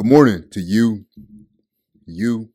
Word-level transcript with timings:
Good 0.00 0.06
morning 0.06 0.44
to 0.52 0.62
you, 0.62 1.04
you, 2.06 2.48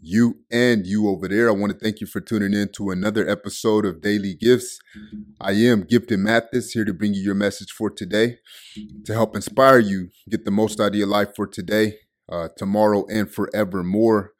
you, 0.00 0.38
and 0.50 0.86
you 0.86 1.10
over 1.10 1.28
there. 1.28 1.50
I 1.50 1.52
want 1.52 1.74
to 1.74 1.78
thank 1.78 2.00
you 2.00 2.06
for 2.06 2.22
tuning 2.22 2.54
in 2.54 2.72
to 2.76 2.88
another 2.88 3.28
episode 3.28 3.84
of 3.84 4.00
Daily 4.00 4.32
Gifts. 4.32 4.78
I 5.42 5.52
am 5.52 5.82
Gifted 5.82 6.20
Mathis 6.20 6.70
here 6.70 6.86
to 6.86 6.94
bring 6.94 7.12
you 7.12 7.20
your 7.20 7.34
message 7.34 7.70
for 7.70 7.90
today 7.90 8.38
to 9.04 9.12
help 9.12 9.36
inspire 9.36 9.78
you 9.78 10.08
get 10.30 10.46
the 10.46 10.50
most 10.50 10.80
out 10.80 10.92
of 10.92 10.94
your 10.94 11.06
life 11.06 11.36
for 11.36 11.46
today, 11.46 11.98
uh, 12.32 12.48
tomorrow, 12.56 13.04
and 13.10 13.30
forevermore. 13.30 14.32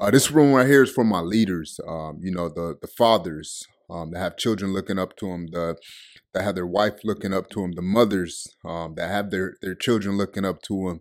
Uh, 0.00 0.10
this 0.10 0.32
room 0.32 0.52
right 0.52 0.66
here 0.66 0.82
is 0.82 0.90
for 0.90 1.04
my 1.04 1.20
leaders, 1.20 1.78
um, 1.86 2.18
you 2.20 2.32
know, 2.32 2.48
the 2.48 2.76
the 2.82 2.88
fathers 2.88 3.68
um, 3.92 4.10
that 4.10 4.18
have 4.18 4.36
children 4.36 4.72
looking 4.72 4.98
up 4.98 5.16
to 5.18 5.26
them, 5.26 5.48
the 5.48 5.76
that 6.32 6.44
have 6.44 6.54
their 6.54 6.66
wife 6.66 7.00
looking 7.04 7.34
up 7.34 7.50
to 7.50 7.60
them, 7.60 7.72
the 7.72 7.82
mothers 7.82 8.56
um, 8.64 8.94
that 8.96 9.08
have 9.08 9.30
their 9.30 9.54
their 9.60 9.74
children 9.74 10.16
looking 10.16 10.44
up 10.44 10.62
to 10.62 10.88
them. 10.88 11.00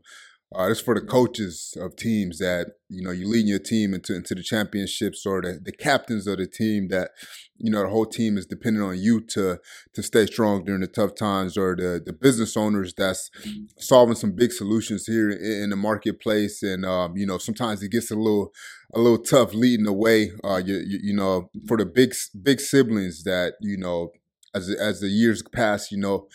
Uh, 0.53 0.69
it's 0.69 0.81
for 0.81 0.93
the 0.93 1.01
coaches 1.01 1.77
of 1.79 1.95
teams 1.95 2.39
that 2.39 2.73
you 2.89 3.01
know 3.01 3.11
you 3.11 3.25
lead 3.27 3.45
your 3.45 3.59
team 3.59 3.93
into 3.93 4.13
into 4.13 4.35
the 4.35 4.43
championships, 4.43 5.25
or 5.25 5.41
the, 5.41 5.59
the 5.63 5.71
captains 5.71 6.27
of 6.27 6.37
the 6.39 6.47
team 6.47 6.89
that 6.89 7.11
you 7.57 7.71
know 7.71 7.81
the 7.81 7.87
whole 7.89 8.05
team 8.05 8.37
is 8.37 8.45
dependent 8.45 8.85
on 8.85 8.99
you 8.99 9.21
to 9.21 9.59
to 9.93 10.03
stay 10.03 10.25
strong 10.25 10.65
during 10.65 10.81
the 10.81 10.87
tough 10.87 11.15
times, 11.15 11.57
or 11.57 11.75
the 11.75 12.01
the 12.05 12.11
business 12.11 12.57
owners 12.57 12.93
that's 12.93 13.31
solving 13.77 14.15
some 14.15 14.33
big 14.33 14.51
solutions 14.51 15.05
here 15.05 15.29
in, 15.29 15.63
in 15.63 15.69
the 15.69 15.77
marketplace, 15.77 16.61
and 16.61 16.85
um, 16.85 17.15
you 17.15 17.25
know 17.25 17.37
sometimes 17.37 17.81
it 17.81 17.91
gets 17.91 18.11
a 18.11 18.15
little 18.15 18.51
a 18.93 18.99
little 18.99 19.23
tough 19.23 19.53
leading 19.53 19.85
the 19.85 19.93
way. 19.93 20.31
Uh, 20.43 20.61
you, 20.63 20.75
you, 20.85 20.99
you 21.01 21.13
know 21.13 21.49
for 21.65 21.77
the 21.77 21.85
big 21.85 22.13
big 22.43 22.59
siblings 22.59 23.23
that 23.23 23.53
you 23.61 23.77
know 23.77 24.11
as 24.53 24.69
as 24.69 24.99
the 24.99 25.07
years 25.07 25.43
pass, 25.43 25.91
you 25.91 25.97
know, 25.97 26.27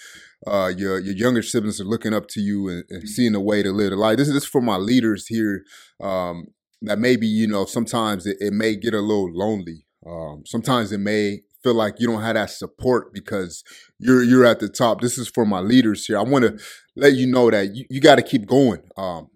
uh, 0.46 0.72
your 0.76 0.98
your 0.98 1.14
younger 1.14 1.42
siblings 1.42 1.80
are 1.80 1.84
looking 1.84 2.14
up 2.14 2.28
to 2.28 2.40
you 2.40 2.68
and, 2.68 2.84
and 2.88 3.08
seeing 3.08 3.34
a 3.34 3.40
way 3.40 3.62
to 3.62 3.72
live 3.72 3.92
a 3.92 3.96
life. 3.96 4.18
This 4.18 4.28
is, 4.28 4.34
this 4.34 4.42
is 4.44 4.48
for 4.48 4.60
my 4.60 4.76
leaders 4.76 5.26
here. 5.26 5.64
Um, 6.00 6.48
that 6.82 6.98
maybe 6.98 7.26
you 7.26 7.46
know 7.46 7.64
sometimes 7.64 8.26
it, 8.26 8.36
it 8.40 8.52
may 8.52 8.76
get 8.76 8.94
a 8.94 9.00
little 9.00 9.32
lonely. 9.32 9.86
Um, 10.06 10.42
sometimes 10.46 10.92
it 10.92 10.98
may 10.98 11.40
feel 11.62 11.74
like 11.74 11.94
you 11.98 12.06
don't 12.06 12.22
have 12.22 12.34
that 12.34 12.50
support 12.50 13.12
because 13.12 13.64
you're 13.98 14.22
you're 14.22 14.44
at 14.44 14.60
the 14.60 14.68
top. 14.68 15.00
This 15.00 15.18
is 15.18 15.28
for 15.28 15.44
my 15.44 15.60
leaders 15.60 16.06
here. 16.06 16.18
I 16.18 16.22
want 16.22 16.44
to 16.44 16.58
let 16.94 17.14
you 17.14 17.26
know 17.26 17.50
that 17.50 17.74
you, 17.74 17.84
you 17.90 18.00
got 18.00 18.16
to 18.16 18.22
keep 18.22 18.46
going. 18.46 18.82
Um, 18.96 19.28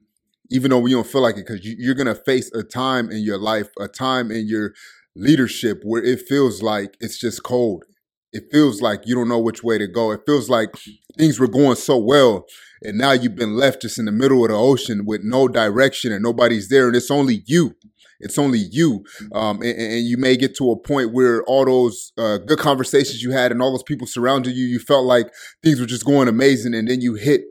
even 0.50 0.70
though 0.70 0.78
we 0.80 0.92
don't 0.92 1.06
feel 1.06 1.22
like 1.22 1.36
it, 1.36 1.47
because 1.47 1.64
you, 1.64 1.76
you're 1.78 1.94
gonna 1.94 2.14
face 2.14 2.50
a 2.52 2.62
time 2.62 3.10
in 3.10 3.22
your 3.22 3.38
life, 3.38 3.69
a 3.78 3.88
time 3.88 4.30
in 4.30 4.48
your 4.48 4.72
leadership 5.16 5.80
where 5.82 6.02
it 6.02 6.20
feels 6.28 6.62
like 6.62 6.97
it's 7.00 7.19
just 7.19 7.42
cold 7.42 7.84
it 8.32 8.44
feels 8.50 8.80
like 8.80 9.02
you 9.04 9.14
don't 9.14 9.28
know 9.28 9.38
which 9.38 9.62
way 9.62 9.78
to 9.78 9.86
go. 9.86 10.12
It 10.12 10.20
feels 10.26 10.48
like 10.48 10.70
things 11.18 11.40
were 11.40 11.48
going 11.48 11.76
so 11.76 11.96
well, 11.96 12.46
and 12.82 12.96
now 12.96 13.12
you've 13.12 13.36
been 13.36 13.56
left 13.56 13.82
just 13.82 13.98
in 13.98 14.04
the 14.04 14.12
middle 14.12 14.44
of 14.44 14.50
the 14.50 14.56
ocean 14.56 15.04
with 15.04 15.22
no 15.22 15.48
direction 15.48 16.12
and 16.12 16.22
nobody's 16.22 16.68
there, 16.68 16.86
and 16.86 16.96
it's 16.96 17.10
only 17.10 17.42
you. 17.46 17.74
It's 18.22 18.38
only 18.38 18.58
you, 18.58 19.02
um, 19.32 19.62
and, 19.62 19.78
and, 19.78 20.06
you 20.06 20.18
may 20.18 20.36
get 20.36 20.54
to 20.56 20.70
a 20.70 20.76
point 20.76 21.14
where 21.14 21.42
all 21.44 21.64
those 21.64 22.12
uh, 22.18 22.36
good 22.36 22.58
conversations 22.58 23.22
you 23.22 23.30
had 23.30 23.50
and 23.50 23.62
all 23.62 23.70
those 23.70 23.82
people 23.82 24.06
surrounding 24.06 24.54
you, 24.54 24.66
you 24.66 24.78
felt 24.78 25.06
like 25.06 25.32
things 25.62 25.80
were 25.80 25.86
just 25.86 26.04
going 26.04 26.28
amazing, 26.28 26.74
and 26.74 26.86
then 26.86 27.00
you 27.00 27.14
hit 27.14 27.44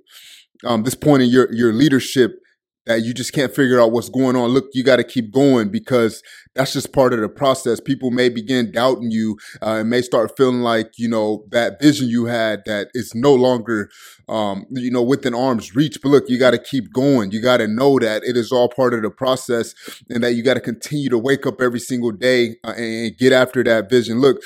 um, 0.65 0.83
this 0.83 0.93
point 0.93 1.23
in 1.23 1.29
your 1.29 1.51
your 1.51 1.73
leadership 1.73 2.39
that 2.85 3.03
you 3.03 3.13
just 3.13 3.33
can't 3.33 3.53
figure 3.53 3.79
out 3.79 3.91
what's 3.91 4.09
going 4.09 4.35
on. 4.35 4.49
Look, 4.49 4.69
you 4.73 4.83
got 4.83 4.95
to 4.95 5.03
keep 5.03 5.31
going 5.31 5.69
because 5.69 6.23
that's 6.55 6.73
just 6.73 6.91
part 6.91 7.13
of 7.13 7.19
the 7.19 7.29
process. 7.29 7.79
People 7.79 8.09
may 8.11 8.29
begin 8.29 8.71
doubting 8.71 9.11
you 9.11 9.37
uh, 9.61 9.75
and 9.75 9.89
may 9.89 10.01
start 10.01 10.35
feeling 10.35 10.61
like, 10.61 10.91
you 10.97 11.07
know, 11.07 11.45
that 11.51 11.79
vision 11.79 12.09
you 12.09 12.25
had 12.25 12.63
that 12.65 12.89
is 12.93 13.13
no 13.13 13.33
longer, 13.33 13.89
um, 14.27 14.65
you 14.71 14.89
know, 14.91 15.03
within 15.03 15.35
arm's 15.35 15.75
reach. 15.75 15.99
But 16.01 16.09
look, 16.09 16.29
you 16.29 16.39
got 16.39 16.51
to 16.51 16.57
keep 16.57 16.91
going. 16.91 17.31
You 17.31 17.41
got 17.41 17.57
to 17.57 17.67
know 17.67 17.99
that 17.99 18.23
it 18.23 18.35
is 18.35 18.51
all 18.51 18.69
part 18.69 18.93
of 18.93 19.03
the 19.03 19.11
process 19.11 19.75
and 20.09 20.23
that 20.23 20.33
you 20.33 20.43
got 20.43 20.55
to 20.55 20.59
continue 20.59 21.09
to 21.09 21.17
wake 21.17 21.45
up 21.45 21.61
every 21.61 21.79
single 21.79 22.11
day 22.11 22.55
uh, 22.63 22.73
and 22.75 23.15
get 23.17 23.33
after 23.33 23.63
that 23.63 23.89
vision. 23.89 24.19
Look, 24.19 24.41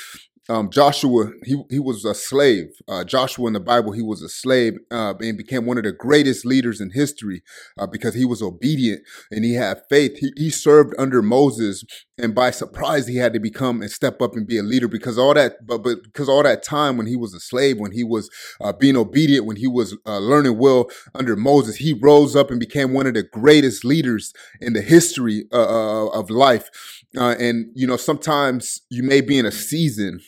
um, 0.50 0.68
Joshua, 0.68 1.30
he 1.44 1.62
he 1.70 1.78
was 1.78 2.04
a 2.04 2.14
slave. 2.14 2.66
Uh, 2.86 3.02
Joshua 3.02 3.46
in 3.46 3.54
the 3.54 3.60
Bible, 3.60 3.92
he 3.92 4.02
was 4.02 4.20
a 4.20 4.28
slave 4.28 4.74
uh, 4.90 5.14
and 5.18 5.38
became 5.38 5.64
one 5.64 5.78
of 5.78 5.84
the 5.84 5.92
greatest 5.92 6.44
leaders 6.44 6.82
in 6.82 6.90
history 6.90 7.42
uh, 7.78 7.86
because 7.86 8.14
he 8.14 8.26
was 8.26 8.42
obedient 8.42 9.00
and 9.30 9.42
he 9.42 9.54
had 9.54 9.80
faith. 9.88 10.18
He, 10.18 10.32
he 10.36 10.50
served 10.50 10.94
under 10.98 11.22
Moses, 11.22 11.82
and 12.18 12.34
by 12.34 12.50
surprise, 12.50 13.06
he 13.06 13.16
had 13.16 13.32
to 13.32 13.40
become 13.40 13.80
and 13.80 13.90
step 13.90 14.20
up 14.20 14.34
and 14.34 14.46
be 14.46 14.58
a 14.58 14.62
leader 14.62 14.86
because 14.86 15.16
all 15.16 15.32
that, 15.32 15.66
but 15.66 15.78
but 15.78 16.02
because 16.02 16.28
all 16.28 16.42
that 16.42 16.62
time 16.62 16.98
when 16.98 17.06
he 17.06 17.16
was 17.16 17.32
a 17.32 17.40
slave, 17.40 17.78
when 17.78 17.92
he 17.92 18.04
was 18.04 18.28
uh, 18.60 18.72
being 18.72 18.98
obedient, 18.98 19.46
when 19.46 19.56
he 19.56 19.66
was 19.66 19.96
uh, 20.04 20.18
learning 20.18 20.58
well 20.58 20.90
under 21.14 21.36
Moses, 21.36 21.76
he 21.76 21.94
rose 21.94 22.36
up 22.36 22.50
and 22.50 22.60
became 22.60 22.92
one 22.92 23.06
of 23.06 23.14
the 23.14 23.22
greatest 23.22 23.82
leaders 23.82 24.34
in 24.60 24.74
the 24.74 24.82
history 24.82 25.46
uh, 25.54 26.08
of 26.08 26.28
life. 26.28 26.68
and 27.14 27.68
you 27.74 27.86
know, 27.86 27.96
sometimes 27.96 28.82
you 28.90 29.02
may 29.02 29.22
be 29.22 29.38
in 29.38 29.46
a 29.46 29.52
season 29.52 30.20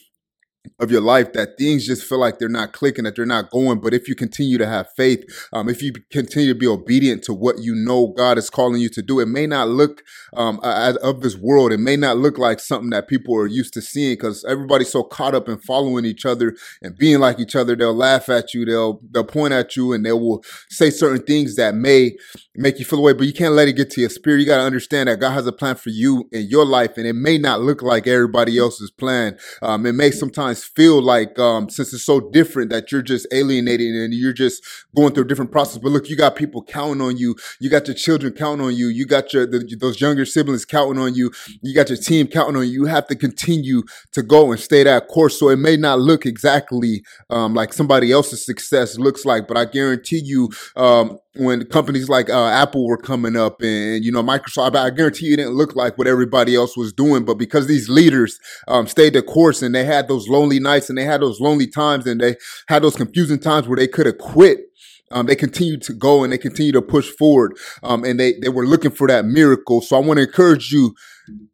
of 0.81 0.91
your 0.91 1.00
life 1.00 1.32
that 1.32 1.59
things 1.59 1.87
just 1.87 2.04
feel 2.04 2.19
like 2.19 2.38
they're 2.38 2.49
not 2.49 2.72
clicking, 2.72 3.04
that 3.04 3.16
they're 3.16 3.27
not 3.27 3.50
going. 3.50 3.81
But 3.81 3.94
if 3.94 4.09
you 4.09 4.15
continue 4.15 4.59
to 4.59 4.66
have 4.66 4.88
faith, 4.97 5.25
um, 5.53 5.69
if 5.69 5.82
you 5.82 5.93
continue 6.10 6.49
to 6.53 6.59
be 6.59 6.66
obedient 6.66 7.22
to 7.25 7.34
what 7.34 7.59
you 7.60 7.75
know 7.75 8.09
God 8.16 8.38
is 8.38 8.50
calling 8.50 8.81
you 8.81 8.88
to 8.91 9.03
do, 9.03 9.21
it 9.21 9.27
may 9.27 9.47
not 9.47 9.69
look 9.69 10.03
um, 10.34 10.60
of 10.62 11.21
this 11.21 11.37
world. 11.37 11.72
It 11.72 11.81
may 11.81 11.97
not 11.97 12.19
look 12.19 12.38
like 12.38 12.60
something 12.60 12.91
that 12.91 13.09
people 13.09 13.37
are 13.37 13.47
used 13.47 13.75
to 13.75 13.82
seeing 13.82 14.15
because 14.15 14.44
everybody's 14.44 14.91
so 14.91 15.03
caught 15.03 15.34
up 15.34 15.49
in 15.49 15.59
following 15.59 16.04
each 16.04 16.27
other 16.27 16.54
and 16.83 16.97
being 16.97 17.21
like 17.21 17.38
each 17.41 17.56
other. 17.56 17.77
They'll 17.77 17.94
laugh 17.94 18.28
at 18.28 18.54
you, 18.54 18.65
they'll 18.65 19.00
they'll 19.10 19.25
point 19.25 19.53
at 19.53 19.77
you, 19.77 19.93
and 19.93 20.04
they 20.04 20.12
will 20.12 20.44
say 20.71 20.91
certain 20.91 21.25
things 21.25 21.56
that 21.56 21.75
may 21.75 22.16
make 22.54 22.78
you 22.78 22.84
feel 22.84 22.98
away. 22.98 23.12
But 23.12 23.27
you 23.27 23.33
can't 23.33 23.54
let 23.54 23.69
it 23.69 23.75
get 23.75 23.91
to 23.93 24.00
your 24.00 24.10
spirit. 24.10 24.41
You 24.41 24.47
got 24.47 24.59
to 24.59 24.65
understand 24.65 25.09
that 25.09 25.21
God 25.21 25.33
has 25.33 25.47
a 25.47 25.53
plan 25.53 25.77
for 25.77 25.91
you 25.91 26.28
in 26.33 26.47
your 26.48 26.65
life, 26.65 26.97
and 26.97 27.06
it 27.06 27.15
may 27.15 27.38
not 27.38 27.60
look 27.60 27.83
like 27.83 28.06
everybody 28.06 28.59
else's 28.59 28.91
plan. 28.91 29.38
Um, 29.62 29.87
it 29.87 29.93
may 29.94 30.10
sometimes 30.10 30.56
feel 30.65 31.03
like 31.03 31.39
um, 31.39 31.69
since 31.69 31.93
it's 31.93 32.05
so 32.05 32.21
different 32.21 32.71
that 32.71 32.91
you're 32.91 33.03
just 33.03 33.27
alienated 33.33 33.94
and 33.94 34.15
you're 34.15 34.33
just 34.33 34.65
going 34.94 35.12
through 35.12 35.25
a 35.25 35.27
different 35.27 35.53
process. 35.53 35.78
But 35.78 35.93
look, 35.93 36.09
you 36.09 36.17
got 36.17 36.37
people 36.37 36.62
counting 36.62 37.00
on 37.00 37.17
you. 37.17 37.37
You 37.61 37.71
got 37.71 37.87
your 37.87 37.94
children 37.94 38.33
counting 38.33 38.65
on 38.65 38.75
you. 38.75 38.89
You 38.89 39.06
got 39.06 39.33
your 39.33 39.47
the, 39.47 39.77
those 39.78 40.00
younger 40.00 40.25
siblings 40.25 40.65
counting 40.65 41.00
on 41.00 41.15
you. 41.15 41.31
You 41.62 41.75
got 41.75 41.89
your 41.89 41.99
team 41.99 42.27
counting 42.27 42.56
on 42.56 42.66
you. 42.66 42.72
You 42.72 42.84
have 42.87 43.06
to 43.09 43.16
continue 43.16 43.83
to 44.12 44.22
go 44.22 44.50
and 44.53 44.61
stay 44.61 44.83
that 44.84 45.09
course. 45.09 45.39
So 45.39 45.49
it 45.49 45.56
may 45.56 45.77
not 45.77 46.00
look 46.00 46.27
exactly 46.27 47.05
um, 47.31 47.55
like 47.55 47.72
somebody 47.72 48.12
else's 48.12 48.45
success 48.45 48.99
looks 48.99 49.25
like, 49.25 49.49
but 49.49 49.56
I 49.56 49.65
guarantee 49.65 50.21
you, 50.25 50.50
um, 50.77 51.19
when 51.39 51.65
companies 51.67 52.09
like 52.09 52.31
uh, 52.31 52.49
Apple 52.49 52.87
were 52.87 52.97
coming 52.97 53.37
up 53.37 53.61
and 53.63 54.05
you 54.05 54.13
know 54.13 54.23
Microsoft, 54.23 54.77
I 54.77 54.91
guarantee 54.91 55.27
you 55.27 55.37
didn't 55.37 55.55
look 55.55 55.75
like 55.77 55.99
what 55.99 56.07
everybody 56.07 56.55
else 56.55 56.77
was 56.77 56.93
doing. 56.93 57.25
But 57.25 57.35
because 57.35 57.67
these 57.67 57.89
leaders 57.89 58.39
um, 58.69 58.87
stayed 58.87 59.15
the 59.15 59.23
course 59.23 59.63
and 59.63 59.75
they 59.75 59.85
had 59.85 60.09
those 60.09 60.29
lonely 60.29 60.61
nights 60.61 60.89
and 60.89 60.99
they 60.99 61.05
had 61.05 61.21
those 61.21 61.41
lonely 61.41 61.67
times 61.67 62.07
and 62.07 62.21
they 62.21 62.37
had 62.69 62.83
those 62.83 62.97
confusing 62.97 63.39
times 63.39 63.69
where 63.69 63.77
they 63.77 63.89
could 63.89 64.07
have 64.07 64.19
quit. 64.19 64.61
Um, 65.13 65.27
they 65.27 65.37
continued 65.37 65.83
to 65.83 65.93
go 65.93 66.25
and 66.25 66.33
they 66.33 66.39
continue 66.39 66.73
to 66.73 66.83
push 66.83 67.09
forward. 67.11 67.57
Um, 67.85 68.05
and 68.05 68.19
they, 68.19 68.33
they 68.41 68.49
were 68.49 68.67
looking 68.67 68.91
for 68.91 69.07
that 69.07 69.25
miracle. 69.25 69.81
So 69.81 69.97
I 69.97 70.01
want 70.01 70.19
to 70.19 70.25
encourage 70.25 70.73
you. 70.73 70.97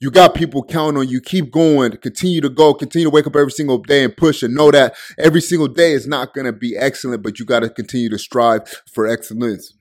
You 0.00 0.10
got 0.10 0.34
people 0.34 0.62
counting 0.62 0.98
on 0.98 1.08
you. 1.08 1.20
Keep 1.20 1.50
going. 1.50 1.92
Continue 1.96 2.40
to 2.40 2.48
go. 2.48 2.74
Continue 2.74 3.06
to 3.06 3.10
wake 3.10 3.26
up 3.26 3.36
every 3.36 3.52
single 3.52 3.78
day 3.78 4.04
and 4.04 4.16
push 4.16 4.42
and 4.42 4.54
know 4.54 4.70
that 4.70 4.94
every 5.18 5.40
single 5.40 5.68
day 5.68 5.92
is 5.92 6.06
not 6.06 6.34
going 6.34 6.44
to 6.44 6.52
be 6.52 6.76
excellent, 6.76 7.22
but 7.22 7.38
you 7.38 7.44
got 7.44 7.60
to 7.60 7.70
continue 7.70 8.08
to 8.10 8.18
strive 8.18 8.68
for 8.92 9.06
excellence. 9.06 9.74